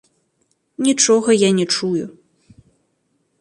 [0.87, 2.01] Нічога я не чую.